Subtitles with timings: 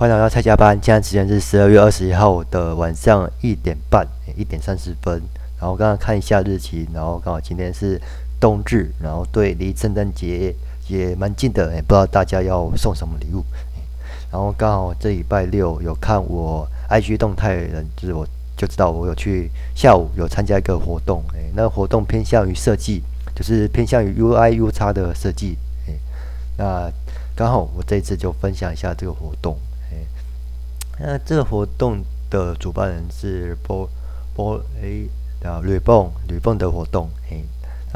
[0.00, 5.20] 欢迎来到菜加班，现在时间是十二月二十一号的晚上一点半，一点三十分。
[5.60, 8.00] 然后刚刚看一下日期，然后刚好今天是
[8.40, 10.54] 冬至，然后对离圣诞节
[10.88, 13.44] 也蛮近的，也不知道大家要送什么礼物。
[14.32, 18.26] 然后刚好这礼拜六有看我 IG 动态的人，就是我
[18.56, 23.02] 就知道我有去下午有参加一个活动，诶，那个活动偏向于设计，
[23.34, 25.58] 就是偏向于 UI UX 的设计，
[25.88, 26.00] 诶，
[26.56, 26.90] 那
[27.36, 29.58] 刚好我这次就分享一下这个活动。
[31.02, 33.88] 那这个活动的主办人是波
[34.34, 35.08] 波诶
[35.42, 37.42] 啊吕蹦吕蹦的活动诶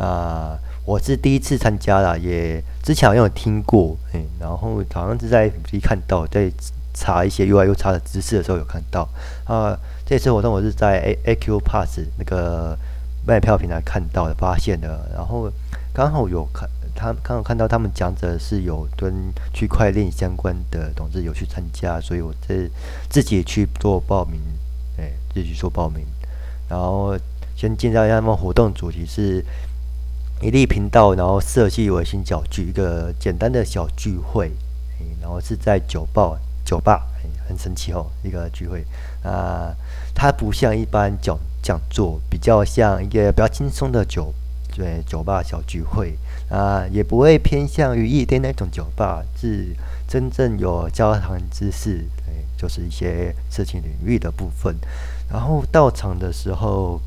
[0.03, 6.51] 啊，我是第一次参加啦，也之前好像有听过诶，然后好像是在一看到在
[6.95, 9.07] 查一些 U I U 叉的知识的时候有看到
[9.45, 12.75] 啊，这次活动我是在 A A Q Pass 那个
[13.27, 15.53] 卖票平台看到的发现的，然后
[15.93, 16.67] 刚好有看。
[16.95, 19.13] 他刚刚看到他们讲者是有跟
[19.53, 22.71] 区块链相关的同志有去参加，所以我这
[23.11, 24.41] 自己去做报名，
[24.99, 26.07] 哎，自己去做报名。
[26.69, 27.19] 然后
[27.57, 29.45] 先介绍一下他们活动主题是
[30.41, 34.53] 一粒频道，然后设计微型小聚，一个简单的小聚会，
[35.21, 37.07] 然后是在酒吧，酒吧
[37.49, 38.85] 很神奇哦，一个聚会
[39.23, 39.75] 啊，
[40.15, 44.33] 它不像一般讲讲座，比较像一个比较轻松的酒。
[44.77, 46.19] 对，酒吧小聚会
[46.55, 49.75] 啊，也不会偏向于夜店那种酒吧，是
[50.07, 54.77] 真正有交谈知识，对，就是一些色情领域的部分。
[55.29, 57.01] 然后到场的时候，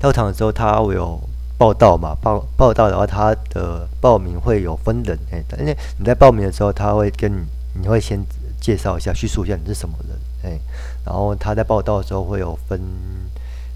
[0.00, 1.20] 到场的时候他会有
[1.56, 7.46] 报道嘛，报报道的话，他的报名会有分人，哎，因为你在报名的时候，他会跟你，
[7.82, 8.18] 你会先
[8.60, 10.60] 介绍一下，叙述一下你是什么人，哎，
[11.04, 12.80] 然后他在报道的时候会有分。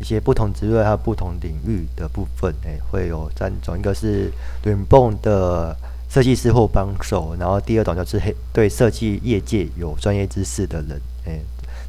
[0.02, 4.32] 一些不同职位还有不同领域的部分，诶、会有三种，一个是
[4.64, 5.76] r e b o n 的
[6.10, 11.44] 设计师或帮手，然后第二种就是黑对设计业界有专业知识的人，诶、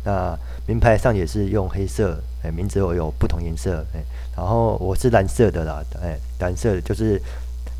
[0.05, 4.05] 那名牌上也是用黑色，诶、名字我有不同颜色，诶、
[4.37, 7.19] 然后我是蓝色的啦，诶、蓝色的就是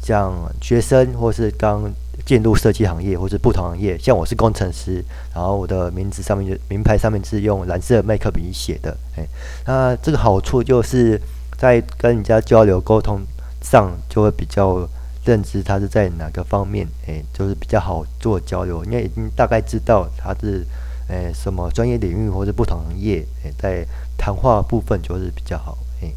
[0.02, 1.94] 像学生或是刚。
[2.25, 5.03] 进入设计行业或是不同行业，像我是工程师，
[5.35, 9.28] 然后我的名字上面就名牌上面是用蓝色麦克笔写的，哎，
[9.66, 11.19] 那这个好处就是
[11.57, 13.19] 在跟人家交流沟通
[13.62, 14.88] 上就会比较
[15.25, 20.66] 认知他是在哪个方面，哎，就是比较好做交流，因为已经大概知道他是
[21.09, 23.85] 哎什么专业领域或是不同行业，哎，在
[24.17, 26.13] 谈话部分就是比较好，哎，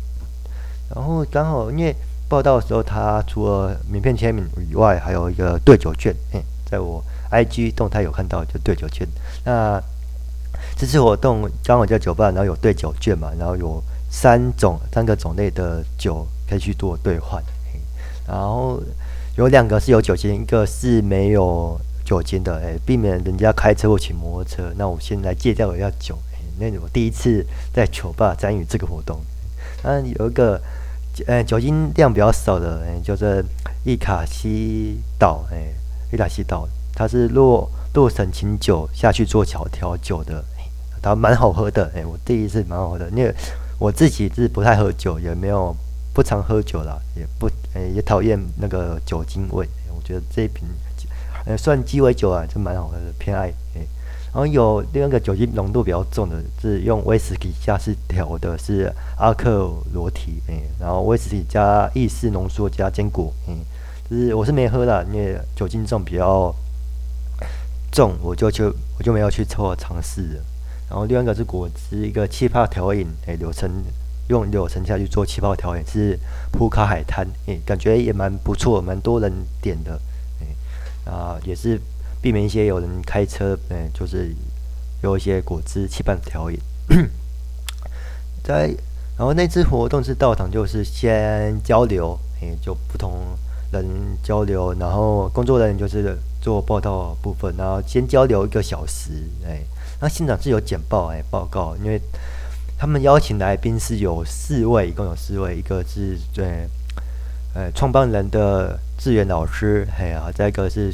[0.95, 1.93] 然后刚好因为。
[2.29, 6.15] 报道的时候，他除了名片签名以外，还有一个兑酒券。
[6.69, 7.01] 在我
[7.31, 9.07] IG 动态有看到，就兑酒券。
[9.45, 9.81] 那
[10.77, 17.41] 这次活动刚好在酒吧，然后有兑酒券嘛，然后有三种三个种类的酒可以去做兑换。
[18.27, 18.83] 然后
[19.37, 22.57] 有两个是有酒精，一个是没有酒精的。
[22.57, 24.73] 哎，避免人家开车或骑摩托车。
[24.77, 26.19] 那我先来介绍一下酒。
[26.59, 29.21] 那我第一次在酒吧参与这个活动。
[29.85, 30.61] 那有一个。
[31.27, 33.43] 呃，酒精量比较少的，哎，就是
[33.85, 35.73] 伊卡西岛，哎，
[36.13, 40.45] 伊卡西岛，它是洛洛神琴酒下去做调调酒的，
[41.01, 43.35] 它蛮好喝的，哎，我第一次蛮好喝的，因为
[43.79, 45.75] 我自己是不太喝酒，也没有
[46.13, 49.67] 不常喝酒啦，也不，哎，也讨厌那个酒精味，
[49.97, 50.69] 我觉得这一瓶，
[51.47, 53.87] 呃，算鸡尾酒啊，就蛮好喝的，偏爱，哎。
[54.37, 63.57] 然后有另外一个酒精浓度比较重的，是用威士忌下去调的，是阿克罗提，嗯，然后威士忌加意式浓缩加坚果，嗯，
[64.11, 66.55] 就是我是没喝的，因为酒精重比较
[67.91, 68.67] 重，我就就
[68.99, 70.39] 我就没有去抽尝试。
[70.91, 73.71] 然后另外一个是果汁，一个气泡调饮，哎，柳橙
[74.29, 76.19] 用柳橙下去做气泡调饮，是
[76.53, 79.33] 普卡海滩，哎，感觉也蛮不错，蛮多人
[79.63, 79.99] 点的，
[80.43, 81.81] 哎，啊，也是。
[82.27, 84.35] 避免一些有人开车，嗯，就是
[85.01, 86.59] 有一些果汁气泡调饮。
[88.43, 88.67] 在
[89.17, 93.13] 然后那次活动是到场，就是先交流，哎，就不同
[93.71, 93.87] 人
[94.25, 99.13] 交流，然后工作人员就是做报道部分，然后先交流一个小时，
[99.47, 99.61] 哎，
[100.01, 102.01] 那现场是有简报，哎，报告，因为
[102.77, 106.69] 他们邀请来宾是有四位，一共有四位，一个是对，
[107.55, 110.93] 呃，创办人的志远老师，还有再一个是。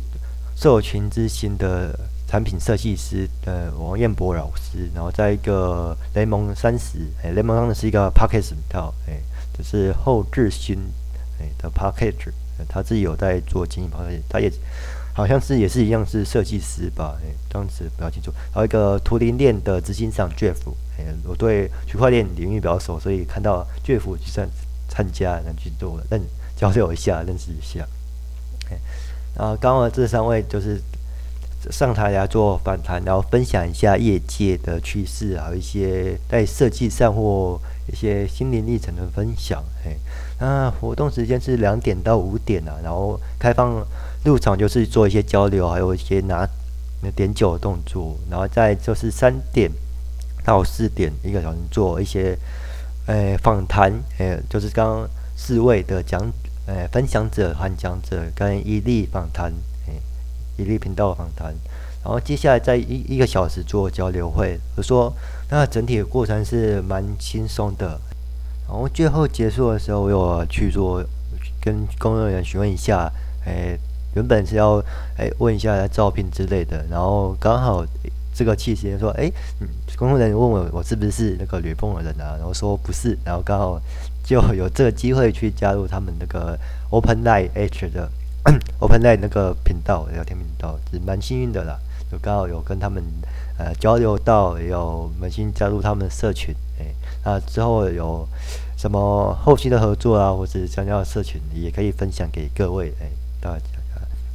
[0.56, 9.20] 社群之心的产品设计师，呃，王彦博老师，然后在一个雷蒙三十，哎，雷蒙三十是一个 package 套，哎，
[9.56, 10.78] 就是后智勋，
[11.40, 12.31] 哎的 package，
[12.69, 14.50] 他自己有在做经营 package，他也
[15.14, 18.32] 好像是也是一样是设计师吧，哎，当时不要清楚。
[18.50, 20.56] 还有一个图灵链的执行长 Jeff，
[20.99, 24.49] 哎，我对区块链领域比较熟，所以看到 Jeff 就算
[24.88, 26.22] 参加，能去做，认
[26.56, 27.87] 交流一下，认识一下，
[29.37, 30.81] 啊，刚刚这三位就是
[31.70, 37.58] 上台来做访谈，然后分享一下业界的趋势，还有一些在设计上或
[37.90, 39.62] 一些心灵历程的分享。
[39.84, 39.96] 哎，
[40.38, 43.84] 那活动时间是两点到五点啊，然后开放
[44.25, 46.46] 入场就是做一些交流，还有一些拿
[47.17, 49.70] 点酒的动作，然后再就是三点
[50.44, 52.37] 到四点一个小时做一些
[53.06, 56.20] 诶访谈，诶就是刚刚四位的讲
[56.67, 59.53] 诶分享者和讲者跟伊利访谈。
[60.59, 61.47] 伊利频道访谈，
[62.05, 64.61] 然后接下来在一一个小时做交流会。
[64.76, 65.11] 我说，
[65.50, 67.99] 那整体的过程是蛮轻松的。
[68.69, 71.03] 然后最后结束的时候，我有去做
[71.59, 73.11] 跟工作人员询问一下，
[73.47, 73.76] 哎，
[74.14, 74.76] 原本是要
[75.17, 76.85] 哎问一下照片之类的。
[76.91, 77.82] 然后刚好
[78.35, 79.32] 这个气息说，哎，
[79.97, 82.37] 工作人员问我我是不是那个吕凤的人啊？
[82.37, 83.19] 然后说不是。
[83.25, 83.81] 然后刚好
[84.24, 86.58] 就有这个机会去加入他们那个
[86.90, 88.10] Open Line H 的。
[88.80, 91.78] OpenLight 那个频道聊天频道是蛮幸运的啦，
[92.10, 93.00] 就刚好有跟他们
[93.56, 96.86] 呃交流到，有扪心加入他们的社群，哎，
[97.24, 98.26] 那之后有
[98.76, 103.64] 什么后期的合作啊，或者想要社群，也可以分享给各位，哎，大家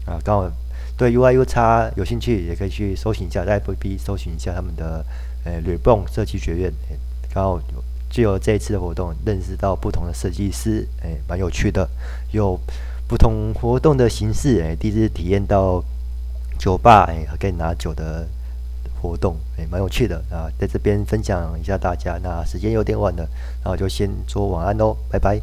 [0.09, 0.49] 啊，刚好
[0.95, 5.05] 对 UIUX 有兴趣，也可以去搜寻一下，在 FB 搜寻一下他们的
[5.43, 6.95] 呃吕蹦设计学院，哎，
[7.33, 11.87] 刚好有就有这一次的活动，认识到不同的设计师，哎，蛮有趣的，
[12.31, 12.59] 有。
[13.09, 15.81] 不同活动的形式，哎，第一次体验到
[16.59, 18.27] 酒吧，哎，可以拿酒的
[19.01, 22.19] 活动，哎，蛮有趣的啊，在这边分享一下大家。
[22.21, 23.25] 那时间有点晚了，
[23.63, 25.39] 那我就先说晚安喽，拜拜。